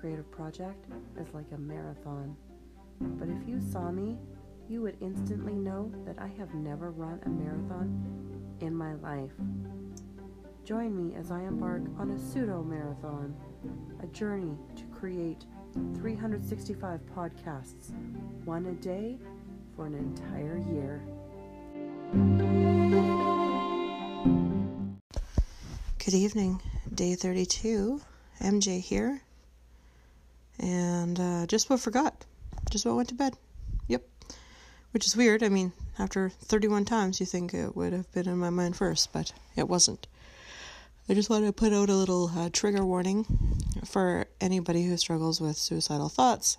creative 0.00 0.30
project 0.30 0.86
is 1.20 1.34
like 1.34 1.52
a 1.52 1.58
marathon. 1.58 2.34
But 3.00 3.28
if 3.28 3.46
you 3.46 3.60
saw 3.60 3.90
me, 3.90 4.16
you 4.66 4.80
would 4.80 4.96
instantly 5.02 5.52
know 5.52 5.92
that 6.06 6.18
I 6.18 6.28
have 6.38 6.54
never 6.54 6.90
run 6.90 7.20
a 7.26 7.28
marathon 7.28 8.56
in 8.60 8.74
my 8.74 8.94
life. 8.94 9.32
Join 10.64 10.96
me 10.96 11.14
as 11.16 11.30
I 11.30 11.40
embark 11.42 11.82
on 11.98 12.12
a 12.12 12.18
pseudo 12.18 12.62
marathon, 12.62 13.36
a 14.02 14.06
journey 14.06 14.56
to 14.76 14.84
create 14.84 15.44
365 15.96 17.00
podcasts, 17.14 17.90
one 18.44 18.66
a 18.66 18.72
day 18.72 19.18
for 19.76 19.86
an 19.86 19.94
entire 19.94 20.58
year. 20.72 21.02
Good 26.02 26.14
evening, 26.14 26.62
day 26.94 27.14
32. 27.16 28.00
MJ 28.40 28.80
here. 28.80 29.20
And 30.60 31.18
uh, 31.18 31.46
just 31.46 31.70
what 31.70 31.80
forgot. 31.80 32.24
Just 32.70 32.86
what 32.86 32.96
went 32.96 33.08
to 33.08 33.14
bed. 33.14 33.36
Yep. 33.88 34.02
Which 34.92 35.06
is 35.06 35.16
weird. 35.16 35.42
I 35.42 35.48
mean, 35.48 35.72
after 35.98 36.28
31 36.28 36.84
times, 36.84 37.18
you 37.18 37.26
think 37.26 37.54
it 37.54 37.74
would 37.74 37.92
have 37.92 38.10
been 38.12 38.28
in 38.28 38.38
my 38.38 38.50
mind 38.50 38.76
first, 38.76 39.12
but 39.12 39.32
it 39.56 39.68
wasn't. 39.68 40.06
I 41.08 41.14
just 41.14 41.30
wanted 41.30 41.46
to 41.46 41.52
put 41.52 41.72
out 41.72 41.88
a 41.88 41.94
little 41.94 42.30
uh, 42.36 42.50
trigger 42.52 42.84
warning 42.84 43.26
for 43.84 44.26
anybody 44.40 44.84
who 44.84 44.96
struggles 44.96 45.40
with 45.40 45.56
suicidal 45.56 46.08
thoughts 46.08 46.58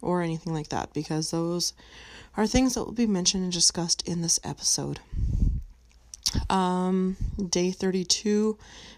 or 0.00 0.22
anything 0.22 0.52
like 0.52 0.68
that, 0.68 0.92
because 0.92 1.30
those 1.30 1.72
are 2.36 2.46
things 2.46 2.74
that 2.74 2.84
will 2.84 2.92
be 2.92 3.06
mentioned 3.06 3.44
and 3.44 3.52
discussed 3.52 4.06
in 4.08 4.22
this 4.22 4.40
episode. 4.42 4.98
Um, 6.48 7.16
day 7.50 7.70
32 7.70 8.56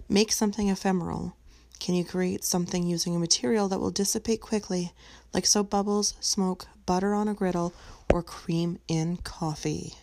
Make 0.08 0.32
something 0.32 0.68
ephemeral. 0.68 1.34
Can 1.80 1.94
you 1.94 2.04
create 2.04 2.44
something 2.44 2.86
using 2.86 3.14
a 3.14 3.18
material 3.18 3.68
that 3.68 3.78
will 3.78 3.90
dissipate 3.90 4.40
quickly, 4.40 4.92
like 5.32 5.46
soap 5.46 5.70
bubbles, 5.70 6.14
smoke, 6.20 6.66
butter 6.86 7.14
on 7.14 7.28
a 7.28 7.34
griddle, 7.34 7.74
or 8.12 8.22
cream 8.22 8.78
in 8.88 9.18
coffee? 9.18 9.94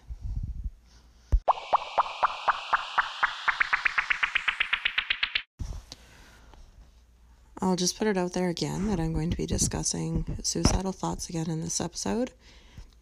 I'll 7.63 7.75
just 7.75 7.97
put 7.97 8.07
it 8.07 8.17
out 8.17 8.33
there 8.33 8.49
again 8.49 8.87
that 8.87 8.99
I'm 8.99 9.13
going 9.13 9.29
to 9.29 9.37
be 9.37 9.45
discussing 9.45 10.25
suicidal 10.41 10.91
thoughts 10.91 11.29
again 11.29 11.49
in 11.49 11.61
this 11.61 11.79
episode. 11.79 12.31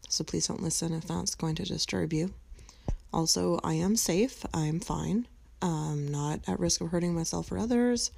So 0.09 0.23
please 0.25 0.47
don't 0.47 0.61
listen 0.61 0.93
if 0.93 1.05
that's 1.05 1.33
going 1.33 1.55
to 1.55 1.63
disturb 1.63 2.11
you. 2.11 2.33
Also, 3.13 3.59
I 3.63 3.75
am 3.75 3.95
safe. 3.95 4.45
I'm 4.53 4.81
fine. 4.81 5.27
I'm 5.61 6.07
not 6.09 6.41
at 6.47 6.59
risk 6.59 6.81
of 6.81 6.89
hurting 6.91 7.15
myself 7.15 7.51
or 7.51 7.57
others. 7.57 8.11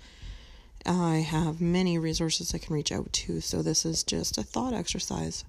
I 0.85 1.17
have 1.17 1.61
many 1.61 1.97
resources 1.97 2.53
I 2.53 2.57
can 2.57 2.73
reach 2.73 2.91
out 2.91 3.11
to, 3.13 3.41
so 3.41 3.61
this 3.61 3.85
is 3.85 4.03
just 4.03 4.37
a 4.37 4.43
thought 4.43 4.73
exercise. 4.73 5.45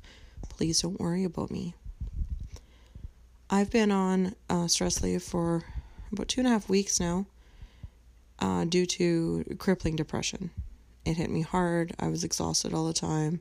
Please 0.49 0.83
don't 0.83 1.01
worry 1.01 1.25
about 1.25 1.51
me. 1.51 1.75
I've 3.49 3.71
been 3.71 3.91
on 3.91 4.35
uh, 4.49 4.67
stress 4.67 5.03
leave 5.03 5.23
for 5.23 5.63
about 6.11 6.29
two 6.29 6.41
and 6.41 6.49
a 6.49 6.51
half 6.51 6.69
weeks 6.69 7.01
now 7.01 7.27
uh, 8.39 8.65
due 8.65 8.87
to 8.87 9.45
crippling 9.59 9.97
depression. 9.97 10.51
It 11.05 11.17
hit 11.17 11.31
me 11.31 11.43
hard. 11.43 11.95
I 11.99 12.09
was 12.09 12.25
exhausted 12.25 12.75
all 12.75 12.87
the 12.87 12.93
time. 12.93 13.41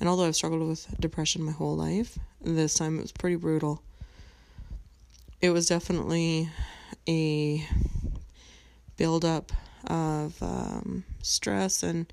And 0.00 0.08
although 0.08 0.26
I've 0.26 0.36
struggled 0.36 0.66
with 0.66 0.86
depression 1.00 1.42
my 1.42 1.52
whole 1.52 1.76
life, 1.76 2.18
this 2.40 2.74
time 2.74 2.98
it 2.98 3.02
was 3.02 3.12
pretty 3.12 3.36
brutal. 3.36 3.82
It 5.40 5.50
was 5.50 5.66
definitely 5.66 6.48
a 7.08 7.66
buildup 8.96 9.52
of 9.88 10.40
um, 10.42 11.04
stress 11.22 11.82
and 11.82 12.12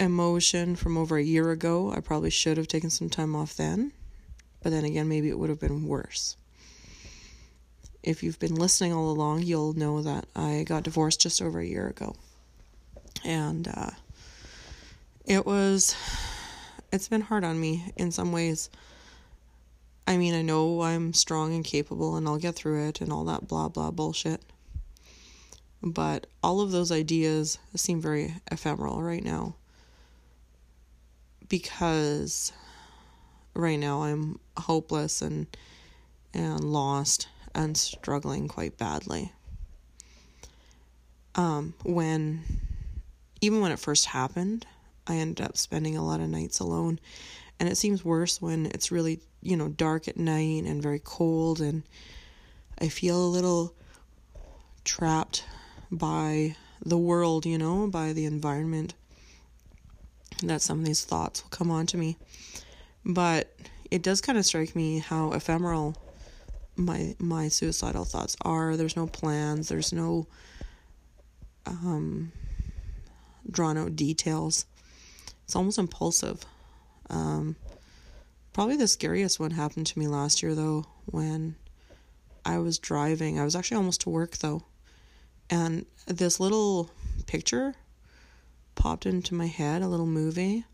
emotion 0.00 0.76
from 0.76 0.96
over 0.96 1.16
a 1.16 1.22
year 1.22 1.50
ago. 1.50 1.92
I 1.92 2.00
probably 2.00 2.30
should 2.30 2.56
have 2.56 2.68
taken 2.68 2.90
some 2.90 3.08
time 3.08 3.36
off 3.36 3.56
then, 3.56 3.92
but 4.62 4.70
then 4.70 4.84
again, 4.84 5.08
maybe 5.08 5.28
it 5.28 5.38
would 5.38 5.50
have 5.50 5.60
been 5.60 5.86
worse. 5.86 6.36
If 8.02 8.22
you've 8.22 8.38
been 8.38 8.54
listening 8.54 8.92
all 8.92 9.10
along, 9.10 9.42
you'll 9.42 9.72
know 9.72 10.02
that 10.02 10.26
I 10.34 10.64
got 10.66 10.82
divorced 10.84 11.20
just 11.20 11.40
over 11.40 11.60
a 11.60 11.66
year 11.66 11.88
ago 11.88 12.14
and 13.26 13.68
uh, 13.68 13.90
it 15.24 15.44
was 15.44 15.96
it's 16.92 17.08
been 17.08 17.20
hard 17.20 17.44
on 17.44 17.60
me 17.60 17.92
in 17.96 18.10
some 18.10 18.32
ways 18.32 18.70
i 20.06 20.16
mean 20.16 20.34
i 20.34 20.42
know 20.42 20.82
i'm 20.82 21.12
strong 21.12 21.54
and 21.54 21.64
capable 21.64 22.16
and 22.16 22.26
i'll 22.28 22.38
get 22.38 22.54
through 22.54 22.86
it 22.86 23.00
and 23.00 23.12
all 23.12 23.24
that 23.24 23.48
blah 23.48 23.68
blah 23.68 23.90
bullshit 23.90 24.40
but 25.82 26.26
all 26.42 26.60
of 26.60 26.70
those 26.70 26.90
ideas 26.90 27.58
seem 27.74 28.00
very 28.00 28.34
ephemeral 28.50 29.02
right 29.02 29.24
now 29.24 29.54
because 31.48 32.52
right 33.54 33.78
now 33.78 34.02
i'm 34.02 34.38
hopeless 34.56 35.22
and 35.22 35.46
and 36.34 36.60
lost 36.64 37.28
and 37.54 37.76
struggling 37.76 38.48
quite 38.48 38.76
badly 38.76 39.32
um 41.36 41.74
when 41.84 42.42
even 43.40 43.60
when 43.60 43.72
it 43.72 43.78
first 43.78 44.06
happened, 44.06 44.66
I 45.06 45.16
ended 45.16 45.44
up 45.44 45.56
spending 45.56 45.96
a 45.96 46.04
lot 46.04 46.20
of 46.20 46.28
nights 46.28 46.58
alone. 46.58 46.98
And 47.58 47.68
it 47.68 47.76
seems 47.76 48.04
worse 48.04 48.40
when 48.40 48.66
it's 48.66 48.90
really, 48.90 49.20
you 49.40 49.56
know, 49.56 49.68
dark 49.68 50.08
at 50.08 50.16
night 50.16 50.64
and 50.64 50.82
very 50.82 51.00
cold 51.02 51.60
and 51.60 51.82
I 52.78 52.88
feel 52.88 53.24
a 53.24 53.28
little 53.28 53.72
trapped 54.84 55.44
by 55.98 56.56
the 56.84 56.98
world, 56.98 57.46
you 57.46 57.58
know, 57.58 57.86
by 57.86 58.12
the 58.12 58.24
environment. 58.24 58.94
That 60.42 60.60
some 60.60 60.80
of 60.80 60.84
these 60.84 61.04
thoughts 61.04 61.42
will 61.42 61.50
come 61.50 61.70
on 61.70 61.86
to 61.86 61.96
me. 61.96 62.16
But 63.04 63.54
it 63.90 64.02
does 64.02 64.20
kind 64.20 64.38
of 64.38 64.44
strike 64.44 64.76
me 64.76 64.98
how 64.98 65.32
ephemeral 65.32 65.96
my 66.76 67.16
my 67.18 67.48
suicidal 67.48 68.04
thoughts 68.04 68.36
are. 68.42 68.76
There's 68.76 68.96
no 68.96 69.06
plans, 69.06 69.68
there's 69.68 69.92
no 69.92 70.26
um 71.64 72.32
drawn 73.50 73.78
out 73.78 73.96
details. 73.96 74.66
It's 75.44 75.56
almost 75.56 75.78
impulsive. 75.78 76.44
Um, 77.08 77.56
probably 78.52 78.76
the 78.76 78.88
scariest 78.88 79.38
one 79.38 79.52
happened 79.52 79.86
to 79.86 79.98
me 79.98 80.08
last 80.08 80.42
year, 80.42 80.54
though, 80.54 80.86
when 81.06 81.54
I 82.44 82.58
was 82.58 82.78
driving. 82.78 83.38
I 83.38 83.44
was 83.44 83.54
actually 83.54 83.76
almost 83.76 84.00
to 84.02 84.10
work, 84.10 84.38
though. 84.38 84.64
And 85.50 85.86
this 86.06 86.40
little 86.40 86.90
picture 87.26 87.74
popped 88.74 89.06
into 89.06 89.34
my 89.34 89.46
head, 89.46 89.82
a 89.82 89.88
little 89.88 90.06
movie 90.06 90.64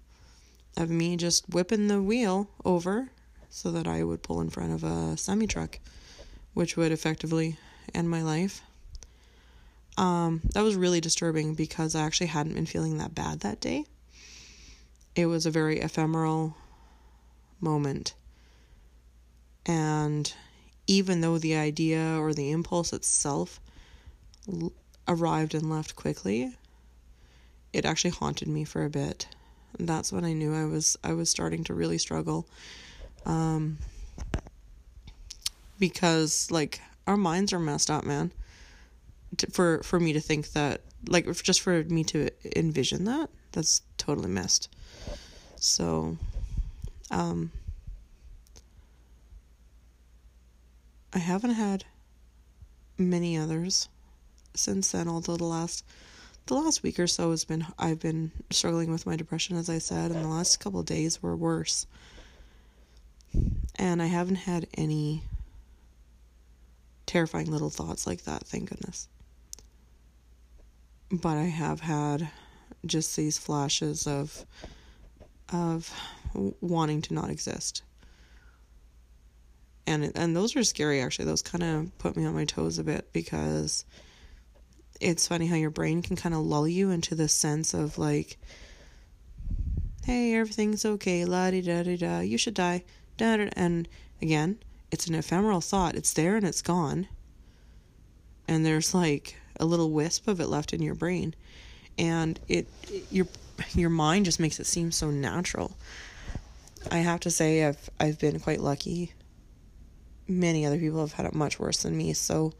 of 0.76 0.90
me 0.90 1.16
just 1.16 1.48
whipping 1.48 1.88
the 1.88 2.02
wheel 2.02 2.48
over 2.64 3.10
so 3.50 3.70
that 3.70 3.86
I 3.86 4.02
would 4.02 4.22
pull 4.22 4.40
in 4.40 4.50
front 4.50 4.72
of 4.72 4.82
a 4.82 5.16
semi 5.16 5.46
truck, 5.46 5.78
which 6.54 6.76
would 6.76 6.92
effectively 6.92 7.58
end 7.94 8.08
my 8.08 8.22
life. 8.22 8.62
Um, 9.98 10.40
that 10.54 10.62
was 10.62 10.74
really 10.74 11.00
disturbing 11.00 11.54
because 11.54 11.94
I 11.94 12.02
actually 12.02 12.28
hadn't 12.28 12.54
been 12.54 12.66
feeling 12.66 12.98
that 12.98 13.14
bad 13.14 13.40
that 13.40 13.60
day. 13.60 13.84
It 15.14 15.26
was 15.26 15.44
a 15.44 15.50
very 15.50 15.80
ephemeral 15.80 16.56
moment. 17.60 18.14
And 19.66 20.32
even 20.86 21.20
though 21.20 21.38
the 21.38 21.56
idea 21.56 22.18
or 22.18 22.32
the 22.32 22.50
impulse 22.50 22.92
itself 22.92 23.60
l- 24.50 24.72
arrived 25.08 25.54
and 25.54 25.68
left 25.70 25.96
quickly, 25.96 26.56
it 27.72 27.84
actually 27.84 28.10
haunted 28.10 28.48
me 28.48 28.64
for 28.64 28.84
a 28.84 28.90
bit. 28.90 29.28
And 29.78 29.88
that's 29.88 30.12
when 30.12 30.24
I 30.24 30.32
knew 30.32 30.54
I 30.54 30.64
was 30.64 30.96
I 31.02 31.12
was 31.12 31.30
starting 31.30 31.64
to 31.64 31.74
really 31.74 31.98
struggle. 31.98 32.46
Um, 33.24 33.78
because 35.78 36.50
like 36.50 36.80
our 37.06 37.16
minds 37.16 37.52
are 37.52 37.58
messed 37.58 37.90
up, 37.90 38.04
man 38.04 38.32
for 39.50 39.82
for 39.82 39.98
me 39.98 40.12
to 40.12 40.20
think 40.20 40.52
that 40.52 40.82
like 41.08 41.30
just 41.42 41.60
for 41.60 41.82
me 41.84 42.04
to 42.04 42.28
envision 42.56 43.04
that 43.04 43.30
that's 43.52 43.82
totally 43.98 44.28
missed 44.28 44.68
so 45.56 46.16
um 47.10 47.50
i 51.12 51.18
haven't 51.18 51.52
had 51.54 51.84
many 52.98 53.36
others 53.36 53.88
since 54.54 54.92
then 54.92 55.08
although 55.08 55.36
the 55.36 55.44
last 55.44 55.84
the 56.46 56.54
last 56.54 56.82
week 56.82 56.98
or 56.98 57.06
so 57.06 57.30
has 57.30 57.44
been 57.44 57.66
i've 57.78 58.00
been 58.00 58.30
struggling 58.50 58.90
with 58.90 59.06
my 59.06 59.16
depression 59.16 59.56
as 59.56 59.70
i 59.70 59.78
said 59.78 60.10
and 60.10 60.24
the 60.24 60.28
last 60.28 60.60
couple 60.60 60.82
days 60.82 61.22
were 61.22 61.36
worse 61.36 61.86
and 63.76 64.02
i 64.02 64.06
haven't 64.06 64.36
had 64.36 64.66
any 64.74 65.22
terrifying 67.06 67.50
little 67.50 67.70
thoughts 67.70 68.06
like 68.06 68.22
that 68.24 68.42
thank 68.44 68.68
goodness 68.68 69.08
but 71.12 71.36
I 71.36 71.44
have 71.44 71.80
had 71.80 72.30
just 72.86 73.14
these 73.16 73.36
flashes 73.36 74.06
of 74.06 74.46
of 75.52 75.92
wanting 76.34 77.02
to 77.02 77.14
not 77.14 77.28
exist. 77.28 77.82
And 79.86 80.10
and 80.14 80.34
those 80.34 80.56
are 80.56 80.64
scary 80.64 81.02
actually. 81.02 81.26
Those 81.26 81.42
kind 81.42 81.62
of 81.62 81.98
put 81.98 82.16
me 82.16 82.24
on 82.24 82.34
my 82.34 82.46
toes 82.46 82.78
a 82.78 82.84
bit 82.84 83.12
because 83.12 83.84
it's 85.02 85.26
funny 85.26 85.46
how 85.46 85.56
your 85.56 85.70
brain 85.70 86.00
can 86.02 86.16
kind 86.16 86.34
of 86.34 86.42
lull 86.42 86.68
you 86.68 86.90
into 86.90 87.14
this 87.14 87.32
sense 87.32 87.74
of 87.74 87.98
like, 87.98 88.38
hey, 90.04 90.34
everything's 90.34 90.84
okay, 90.84 91.24
la 91.24 91.50
di 91.50 91.60
da 91.60 91.82
di 91.82 91.96
da, 91.96 92.20
you 92.20 92.38
should 92.38 92.54
die, 92.54 92.84
da 93.16 93.36
da. 93.36 93.48
And 93.54 93.88
again, 94.20 94.58
it's 94.90 95.06
an 95.06 95.14
ephemeral 95.14 95.60
thought. 95.60 95.96
It's 95.96 96.12
there 96.12 96.36
and 96.36 96.46
it's 96.46 96.62
gone. 96.62 97.08
And 98.46 98.64
there's 98.64 98.94
like 98.94 99.36
a 99.58 99.64
little 99.64 99.90
wisp 99.90 100.28
of 100.28 100.40
it 100.40 100.48
left 100.48 100.72
in 100.72 100.82
your 100.82 100.94
brain, 100.94 101.34
and 101.98 102.38
it, 102.48 102.66
it 102.90 103.04
your 103.10 103.26
your 103.74 103.90
mind 103.90 104.24
just 104.24 104.40
makes 104.40 104.58
it 104.58 104.66
seem 104.66 104.90
so 104.90 105.10
natural. 105.10 105.76
I 106.90 106.98
have 106.98 107.20
to 107.20 107.30
say, 107.30 107.64
I've 107.64 107.90
I've 108.00 108.18
been 108.18 108.40
quite 108.40 108.60
lucky. 108.60 109.12
Many 110.28 110.66
other 110.66 110.78
people 110.78 111.00
have 111.00 111.12
had 111.12 111.26
it 111.26 111.34
much 111.34 111.58
worse 111.58 111.82
than 111.82 111.96
me, 111.96 112.12
so 112.12 112.52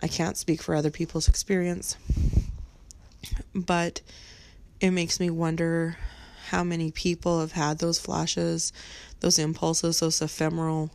I 0.00 0.08
can't 0.08 0.36
speak 0.36 0.62
for 0.62 0.74
other 0.74 0.90
people's 0.90 1.28
experience. 1.28 1.96
But 3.54 4.00
it 4.80 4.90
makes 4.90 5.18
me 5.18 5.30
wonder 5.30 5.96
how 6.48 6.64
many 6.64 6.90
people 6.90 7.40
have 7.40 7.52
had 7.52 7.78
those 7.78 7.98
flashes, 7.98 8.72
those 9.20 9.38
impulses, 9.38 10.00
those 10.00 10.22
ephemeral 10.22 10.90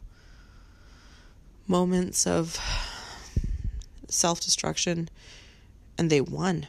moments 1.68 2.26
of 2.26 2.60
self 4.10 4.40
destruction 4.42 5.10
and 5.98 6.10
they 6.10 6.22
won. 6.22 6.68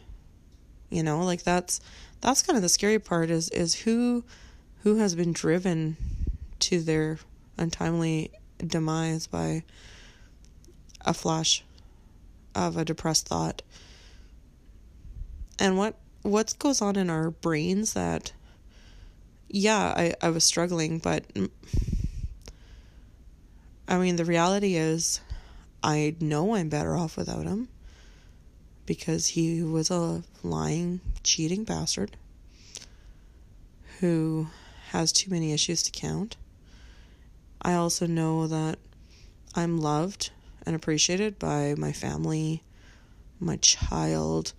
You 0.90 1.02
know, 1.02 1.24
like 1.24 1.42
that's 1.42 1.80
that's 2.20 2.42
kind 2.42 2.56
of 2.56 2.62
the 2.62 2.68
scary 2.68 2.98
part 2.98 3.30
is 3.30 3.48
is 3.50 3.74
who 3.82 4.24
who 4.82 4.96
has 4.96 5.14
been 5.14 5.32
driven 5.32 5.96
to 6.60 6.80
their 6.80 7.18
untimely 7.56 8.30
demise 8.58 9.26
by 9.26 9.62
a 11.02 11.14
flash 11.14 11.64
of 12.54 12.76
a 12.76 12.84
depressed 12.84 13.28
thought. 13.28 13.62
And 15.58 15.76
what 15.76 15.96
what 16.22 16.54
goes 16.58 16.80
on 16.80 16.96
in 16.96 17.10
our 17.10 17.30
brains 17.30 17.92
that 17.92 18.32
yeah, 19.48 19.94
I, 19.96 20.14
I 20.20 20.30
was 20.30 20.42
struggling, 20.42 20.98
but 20.98 21.24
I 23.86 23.98
mean, 23.98 24.16
the 24.16 24.24
reality 24.24 24.74
is, 24.74 25.20
I 25.82 26.16
know 26.18 26.54
I'm 26.56 26.68
better 26.68 26.96
off 26.96 27.16
without 27.16 27.44
him 27.44 27.68
because 28.86 29.28
he 29.28 29.62
was 29.62 29.90
a 29.90 30.22
lying, 30.42 31.00
cheating 31.22 31.64
bastard 31.64 32.16
who 34.00 34.48
has 34.90 35.12
too 35.12 35.30
many 35.30 35.52
issues 35.52 35.82
to 35.84 35.92
count. 35.92 36.36
I 37.62 37.74
also 37.74 38.06
know 38.06 38.46
that 38.46 38.78
I'm 39.54 39.78
loved 39.78 40.30
and 40.66 40.74
appreciated 40.74 41.38
by 41.38 41.74
my 41.76 41.92
family, 41.92 42.62
my 43.40 43.56
child, 43.56 44.52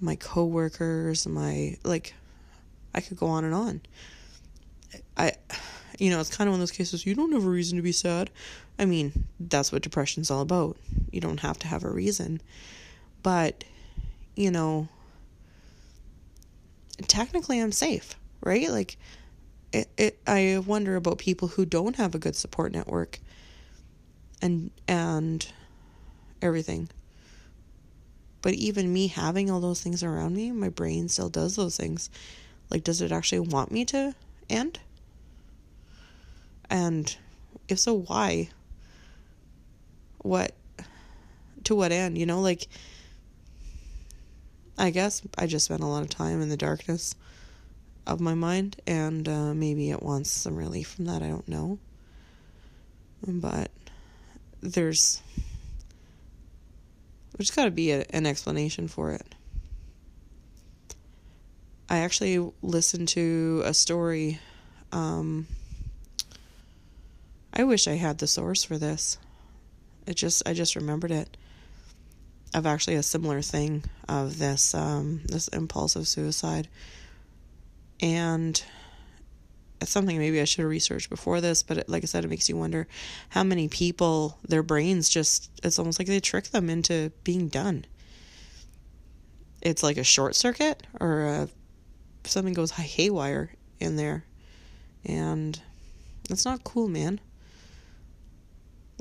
my 0.00 0.16
coworkers, 0.16 1.26
my 1.26 1.76
like 1.84 2.14
I 2.94 3.00
could 3.00 3.18
go 3.18 3.26
on 3.26 3.44
and 3.44 3.54
on. 3.54 3.80
I 5.16 5.32
you 5.98 6.10
know, 6.10 6.20
it's 6.20 6.34
kind 6.34 6.48
of 6.48 6.52
one 6.52 6.60
of 6.60 6.62
those 6.62 6.76
cases 6.76 7.04
you 7.04 7.14
don't 7.14 7.32
have 7.32 7.44
a 7.44 7.50
reason 7.50 7.76
to 7.76 7.82
be 7.82 7.92
sad. 7.92 8.30
I 8.78 8.84
mean, 8.84 9.24
that's 9.40 9.72
what 9.72 9.82
depression's 9.82 10.30
all 10.30 10.40
about. 10.40 10.76
You 11.10 11.20
don't 11.20 11.40
have 11.40 11.58
to 11.60 11.66
have 11.66 11.84
a 11.84 11.90
reason. 11.90 12.40
But, 13.22 13.64
you 14.36 14.52
know, 14.52 14.88
technically 17.08 17.58
I'm 17.60 17.72
safe, 17.72 18.14
right? 18.40 18.70
Like 18.70 18.96
it, 19.72 19.88
it 19.96 20.18
I 20.26 20.62
wonder 20.64 20.96
about 20.96 21.18
people 21.18 21.48
who 21.48 21.64
don't 21.64 21.96
have 21.96 22.14
a 22.14 22.18
good 22.18 22.36
support 22.36 22.72
network 22.72 23.18
and 24.40 24.70
and 24.86 25.46
everything. 26.40 26.88
But 28.40 28.54
even 28.54 28.92
me 28.92 29.08
having 29.08 29.50
all 29.50 29.60
those 29.60 29.82
things 29.82 30.02
around 30.02 30.36
me, 30.36 30.52
my 30.52 30.68
brain 30.68 31.08
still 31.08 31.28
does 31.28 31.56
those 31.56 31.76
things. 31.76 32.10
Like 32.70 32.84
does 32.84 33.00
it 33.00 33.12
actually 33.12 33.40
want 33.40 33.72
me 33.72 33.84
to 33.86 34.14
end? 34.48 34.80
And 36.70 37.16
if 37.68 37.78
so, 37.78 37.94
why? 37.94 38.50
What? 40.18 40.52
To 41.64 41.74
what 41.74 41.92
end? 41.92 42.18
You 42.18 42.26
know, 42.26 42.40
like, 42.40 42.68
I 44.76 44.90
guess 44.90 45.22
I 45.36 45.46
just 45.46 45.66
spent 45.66 45.82
a 45.82 45.86
lot 45.86 46.02
of 46.02 46.08
time 46.08 46.40
in 46.40 46.48
the 46.48 46.56
darkness 46.56 47.14
of 48.06 48.20
my 48.20 48.34
mind, 48.34 48.80
and 48.86 49.28
uh, 49.28 49.54
maybe 49.54 49.90
it 49.90 50.02
wants 50.02 50.30
some 50.30 50.56
relief 50.56 50.88
from 50.88 51.06
that. 51.06 51.22
I 51.22 51.28
don't 51.28 51.48
know. 51.48 51.78
But 53.26 53.70
there's 54.60 55.22
there's 57.36 57.50
got 57.50 57.64
to 57.64 57.70
be 57.70 57.92
a, 57.92 58.04
an 58.10 58.26
explanation 58.26 58.88
for 58.88 59.12
it. 59.12 59.34
I 61.88 61.98
actually 61.98 62.52
listened 62.62 63.08
to 63.08 63.62
a 63.64 63.72
story 63.72 64.40
um, 64.92 65.46
I 67.52 67.64
wish 67.64 67.88
I 67.88 67.94
had 67.94 68.18
the 68.18 68.26
source 68.26 68.62
for 68.62 68.78
this. 68.78 69.18
It 70.06 70.14
just 70.14 70.48
I 70.48 70.54
just 70.54 70.76
remembered 70.76 71.10
it 71.10 71.36
of 72.54 72.66
actually 72.66 72.94
a 72.94 73.02
similar 73.02 73.42
thing 73.42 73.84
of 74.08 74.38
this 74.38 74.74
um, 74.74 75.22
this 75.24 75.48
impulsive 75.48 76.06
suicide, 76.08 76.68
and 78.00 78.62
it's 79.80 79.90
something 79.90 80.18
maybe 80.18 80.40
I 80.40 80.44
should 80.44 80.62
have 80.62 80.70
researched 80.70 81.10
before 81.10 81.40
this. 81.40 81.62
But 81.62 81.78
it, 81.78 81.88
like 81.88 82.02
I 82.02 82.06
said, 82.06 82.24
it 82.24 82.28
makes 82.28 82.48
you 82.48 82.56
wonder 82.56 82.86
how 83.30 83.44
many 83.44 83.68
people 83.68 84.38
their 84.46 84.62
brains 84.62 85.08
just 85.08 85.50
it's 85.62 85.78
almost 85.78 85.98
like 85.98 86.08
they 86.08 86.20
trick 86.20 86.48
them 86.48 86.68
into 86.68 87.12
being 87.24 87.48
done. 87.48 87.84
It's 89.60 89.82
like 89.82 89.96
a 89.96 90.04
short 90.04 90.36
circuit 90.36 90.86
or 91.00 91.24
a, 91.24 91.48
something 92.24 92.54
goes 92.54 92.70
haywire 92.72 93.50
in 93.80 93.96
there, 93.96 94.24
and 95.04 95.60
that's 96.28 96.44
not 96.44 96.64
cool, 96.64 96.88
man. 96.88 97.20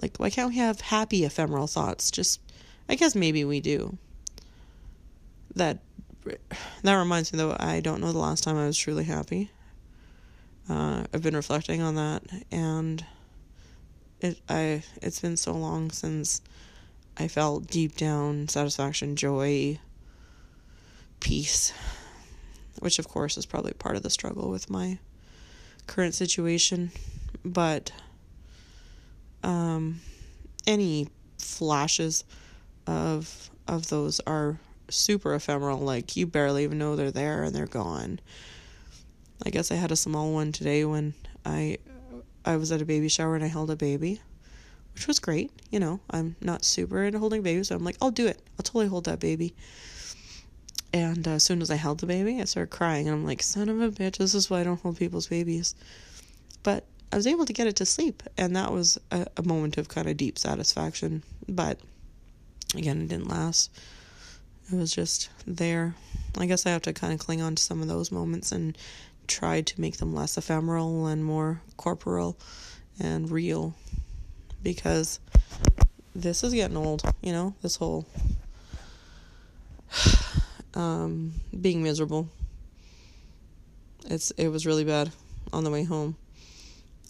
Like, 0.01 0.18
why 0.18 0.30
can't 0.30 0.50
we 0.50 0.57
have 0.57 0.81
happy 0.81 1.25
ephemeral 1.25 1.68
thoughts? 1.68 2.12
Just, 2.12 2.39
I 2.88 2.95
guess 2.95 3.15
maybe 3.15 3.44
we 3.44 3.59
do. 3.59 3.97
That 5.56 5.80
that 6.83 6.95
reminds 6.95 7.31
me 7.31 7.38
though. 7.38 7.56
I 7.59 7.80
don't 7.80 8.01
know 8.01 8.12
the 8.12 8.19
last 8.19 8.44
time 8.44 8.57
I 8.57 8.65
was 8.65 8.77
truly 8.77 9.06
happy. 9.06 9.50
Uh, 10.69 11.06
I've 11.14 11.22
been 11.22 11.36
reflecting 11.36 11.81
on 11.81 11.96
that, 11.96 12.24
and 12.52 13.06
it 14.19 14.40
I 14.50 14.84
it's 15.02 15.19
been 15.22 15.38
so 15.38 15.54
long 15.54 15.92
since 15.92 16.42
I 17.18 17.28
felt 17.28 17.68
deep 17.68 17.96
down 17.96 18.48
satisfaction, 18.48 19.16
joy, 19.16 19.80
peace, 21.19 21.74
which 22.80 23.00
of 23.00 23.07
course 23.07 23.38
is 23.38 23.45
probably 23.45 23.74
part 23.74 23.95
of 23.95 24.04
the 24.04 24.09
struggle 24.09 24.50
with 24.50 24.69
my 24.69 25.00
current 25.88 26.14
situation, 26.14 26.92
but 27.45 27.92
um, 29.44 30.02
any 30.66 31.07
flashes 31.38 32.26
of 32.86 33.50
of 33.68 33.88
those 33.90 34.19
are 34.28 34.59
super 34.90 35.33
ephemeral. 35.33 35.80
Like 35.80 36.16
you 36.16 36.28
barely 36.28 36.64
even 36.64 36.78
know 36.78 36.95
they're 36.95 37.12
there 37.12 37.44
and 37.44 37.56
they're 37.56 37.68
gone. 37.68 38.19
I 39.45 39.49
guess 39.49 39.71
I 39.71 39.75
had 39.75 39.91
a 39.91 39.95
small 39.95 40.33
one 40.33 40.51
today 40.51 40.85
when 40.85 41.13
I 41.45 41.77
I 42.45 42.56
was 42.56 42.71
at 42.71 42.81
a 42.81 42.85
baby 42.85 43.09
shower 43.09 43.35
and 43.35 43.44
I 43.44 43.47
held 43.47 43.69
a 43.69 43.75
baby, 43.75 44.21
which 44.94 45.07
was 45.07 45.19
great. 45.19 45.51
You 45.69 45.79
know, 45.79 45.99
I'm 46.09 46.35
not 46.41 46.63
super 46.63 47.03
into 47.03 47.19
holding 47.19 47.41
babies, 47.41 47.67
so 47.67 47.75
I'm 47.75 47.83
like, 47.83 47.97
I'll 48.01 48.11
do 48.11 48.27
it. 48.27 48.41
I'll 48.57 48.63
totally 48.63 48.87
hold 48.87 49.06
that 49.06 49.19
baby. 49.19 49.53
And 50.94 51.27
uh, 51.27 51.31
as 51.31 51.44
soon 51.44 51.61
as 51.61 51.69
I 51.69 51.75
held 51.75 51.99
the 51.99 52.06
baby, 52.06 52.41
I 52.41 52.45
started 52.45 52.71
crying, 52.71 53.07
and 53.07 53.15
I'm 53.15 53.25
like, 53.25 53.44
son 53.44 53.69
of 53.69 53.81
a 53.81 53.89
bitch, 53.89 54.17
this 54.17 54.33
is 54.33 54.49
why 54.49 54.61
I 54.61 54.63
don't 54.63 54.79
hold 54.79 54.97
people's 54.97 55.27
babies. 55.27 55.75
But 56.63 56.85
I 57.11 57.17
was 57.17 57.27
able 57.27 57.45
to 57.45 57.53
get 57.53 57.67
it 57.67 57.75
to 57.77 57.85
sleep, 57.85 58.23
and 58.37 58.56
that 58.56 58.71
was 58.71 58.97
a, 59.11 59.27
a 59.37 59.44
moment 59.44 59.77
of 59.77 59.89
kind 59.89 60.07
of 60.07 60.17
deep 60.17 60.39
satisfaction. 60.39 61.23
But 61.47 61.79
again, 62.75 63.01
it 63.01 63.09
didn't 63.09 63.29
last. 63.29 63.71
It 64.71 64.75
was 64.75 64.94
just 64.94 65.29
there. 65.45 65.95
I 66.37 66.45
guess 66.45 66.65
I 66.65 66.69
have 66.71 66.81
to 66.83 66.94
kind 66.94 67.13
of 67.13 67.19
cling 67.19 67.41
on 67.41 67.56
to 67.56 67.63
some 67.63 67.81
of 67.81 67.87
those 67.87 68.11
moments 68.11 68.51
and 68.51 68.77
try 69.28 69.62
to 69.62 69.81
make 69.81 69.98
them 69.98 70.14
less 70.14 70.38
ephemeral 70.38 71.07
and 71.07 71.24
more 71.24 71.62
corporal 71.76 72.38
and 73.00 73.30
real 73.30 73.76
because 74.64 75.19
this 76.16 76.44
is 76.44 76.54
getting 76.54 76.78
old, 76.78 77.04
you 77.22 77.31
know, 77.31 77.54
this 77.62 77.76
whole 77.76 78.07
um, 80.74 81.34
being 81.60 81.84
miserable. 81.84 82.28
It's 84.06 84.31
it 84.31 84.48
was 84.48 84.66
really 84.66 84.84
bad 84.84 85.12
on 85.54 85.64
the 85.64 85.72
way 85.72 85.84
home. 85.84 86.16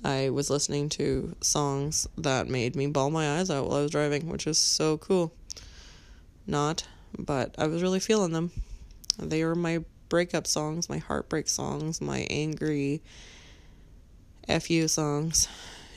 I 0.04 0.30
was 0.30 0.50
listening 0.50 0.90
to 0.90 1.36
songs 1.42 2.08
that 2.18 2.48
made 2.48 2.76
me 2.76 2.88
bawl 2.88 3.10
my 3.10 3.40
eyes 3.40 3.50
out 3.50 3.68
while 3.68 3.78
I 3.78 3.82
was 3.82 3.92
driving, 3.92 4.30
which 4.30 4.46
is 4.46 4.58
so 4.58 4.98
cool. 4.98 5.34
Not, 6.46 6.88
but 7.18 7.56
I 7.58 7.68
was 7.68 7.82
really 7.82 8.00
feeling 8.00 8.32
them. 8.32 8.52
They 9.18 9.44
were 9.44 9.56
my 9.56 9.84
breakup 10.10 10.48
songs, 10.48 10.90
my 10.90 10.98
heartbreak 10.98 11.48
songs, 11.48 12.02
my 12.02 12.28
angry 12.30 13.02
FU 14.48 14.88
songs. 14.88 15.48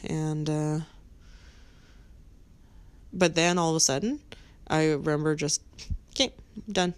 And, 0.05 0.49
uh, 0.49 0.81
but 3.13 3.35
then 3.35 3.59
all 3.59 3.71
of 3.71 3.77
a 3.77 3.81
sudden, 3.81 4.21
I 4.69 4.91
remember 4.93 5.35
just 5.35 5.63
Okay, 6.21 6.33
done. 6.71 6.95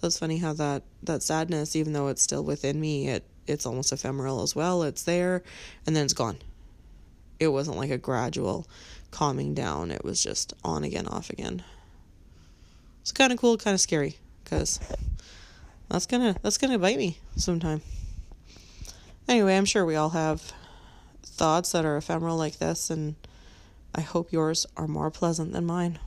So 0.00 0.06
it's 0.06 0.18
funny 0.18 0.38
how 0.38 0.52
that 0.54 0.82
that 1.02 1.22
sadness, 1.22 1.74
even 1.76 1.92
though 1.92 2.08
it's 2.08 2.22
still 2.22 2.44
within 2.44 2.80
me, 2.80 3.08
it 3.08 3.24
it's 3.46 3.66
almost 3.66 3.92
ephemeral 3.92 4.42
as 4.42 4.54
well. 4.54 4.82
It's 4.82 5.02
there, 5.02 5.42
and 5.86 5.96
then 5.96 6.04
it's 6.04 6.14
gone. 6.14 6.38
It 7.40 7.48
wasn't 7.48 7.76
like 7.76 7.90
a 7.90 7.98
gradual 7.98 8.66
calming 9.10 9.54
down. 9.54 9.90
It 9.90 10.04
was 10.04 10.22
just 10.22 10.54
on 10.62 10.84
again, 10.84 11.06
off 11.06 11.30
again. 11.30 11.64
It's 13.02 13.12
kind 13.12 13.32
of 13.32 13.38
cool, 13.38 13.56
kind 13.56 13.74
of 13.74 13.80
scary, 13.80 14.16
because 14.42 14.80
that's 15.88 16.06
gonna 16.06 16.36
that's 16.42 16.58
gonna 16.58 16.78
bite 16.78 16.98
me 16.98 17.18
sometime. 17.36 17.82
Anyway, 19.28 19.56
I'm 19.56 19.64
sure 19.64 19.84
we 19.84 19.96
all 19.96 20.10
have 20.10 20.52
thoughts 21.22 21.72
that 21.72 21.84
are 21.84 21.96
ephemeral 21.96 22.36
like 22.36 22.58
this, 22.58 22.90
and 22.90 23.14
I 23.94 24.00
hope 24.00 24.32
yours 24.32 24.66
are 24.76 24.86
more 24.86 25.10
pleasant 25.10 25.52
than 25.52 25.66
mine. 25.66 25.98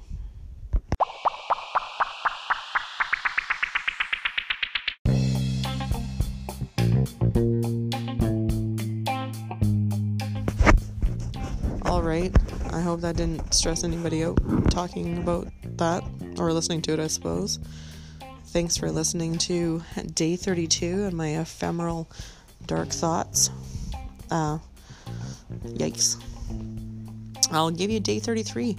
All 11.85 12.03
right. 12.03 12.35
I 12.71 12.81
hope 12.81 13.01
that 13.01 13.15
didn't 13.15 13.53
stress 13.53 13.83
anybody 13.83 14.23
out 14.23 14.37
talking 14.69 15.17
about 15.17 15.47
that 15.77 16.03
or 16.37 16.53
listening 16.53 16.81
to 16.83 16.93
it, 16.93 16.99
I 16.99 17.07
suppose. 17.07 17.59
Thanks 18.57 18.75
for 18.75 18.89
listening 18.89 19.37
to 19.37 19.83
day 20.15 20.35
32 20.35 21.03
and 21.03 21.13
my 21.13 21.37
ephemeral 21.37 22.09
dark 22.65 22.89
thoughts. 22.89 23.51
Uh, 24.31 24.57
yikes. 25.63 26.19
I'll 27.51 27.69
give 27.69 27.91
you 27.91 27.99
day 27.99 28.17
33. 28.17 28.75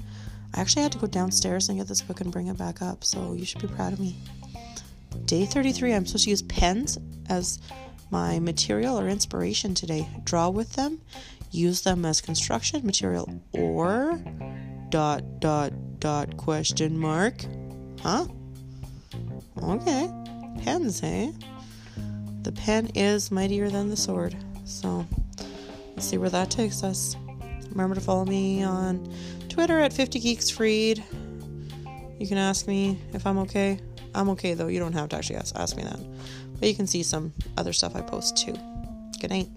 I 0.52 0.60
actually 0.60 0.82
had 0.82 0.90
to 0.90 0.98
go 0.98 1.06
downstairs 1.06 1.68
and 1.68 1.78
get 1.78 1.86
this 1.86 2.00
book 2.00 2.20
and 2.20 2.32
bring 2.32 2.48
it 2.48 2.58
back 2.58 2.82
up, 2.82 3.04
so 3.04 3.34
you 3.34 3.44
should 3.44 3.62
be 3.62 3.68
proud 3.68 3.92
of 3.92 4.00
me. 4.00 4.16
Day 5.26 5.46
33, 5.46 5.94
I'm 5.94 6.06
supposed 6.06 6.24
to 6.24 6.30
use 6.30 6.42
pens 6.42 6.98
as 7.28 7.60
my 8.10 8.40
material 8.40 8.98
or 8.98 9.06
inspiration 9.06 9.74
today. 9.74 10.08
Draw 10.24 10.48
with 10.48 10.72
them, 10.72 11.00
use 11.52 11.82
them 11.82 12.04
as 12.04 12.20
construction 12.20 12.84
material, 12.84 13.32
or 13.52 14.20
dot 14.88 15.38
dot 15.38 15.72
dot 16.00 16.36
question 16.36 16.98
mark. 16.98 17.44
Huh? 18.00 18.26
Okay. 19.62 20.10
Pens, 20.62 21.00
hey? 21.00 21.32
The 22.42 22.52
pen 22.52 22.90
is 22.94 23.30
mightier 23.30 23.70
than 23.70 23.90
the 23.90 23.96
sword. 23.96 24.36
So 24.64 25.06
let's 25.94 26.06
see 26.06 26.18
where 26.18 26.30
that 26.30 26.50
takes 26.50 26.82
us. 26.82 27.16
Remember 27.70 27.94
to 27.94 28.00
follow 28.00 28.24
me 28.24 28.62
on 28.62 29.12
Twitter 29.48 29.78
at 29.80 29.92
50 29.92 30.20
Geeks 30.20 30.50
Freed. 30.50 31.02
You 32.18 32.26
can 32.26 32.38
ask 32.38 32.66
me 32.66 32.98
if 33.12 33.26
I'm 33.26 33.38
okay. 33.38 33.80
I'm 34.14 34.30
okay 34.30 34.54
though. 34.54 34.68
You 34.68 34.80
don't 34.80 34.92
have 34.94 35.08
to 35.10 35.16
actually 35.16 35.36
ask, 35.36 35.54
ask 35.56 35.76
me 35.76 35.82
that. 35.82 36.00
But 36.58 36.68
you 36.68 36.74
can 36.74 36.86
see 36.86 37.02
some 37.02 37.32
other 37.56 37.72
stuff 37.72 37.94
I 37.94 38.00
post 38.00 38.36
too. 38.36 38.54
Good 39.20 39.30
night. 39.30 39.48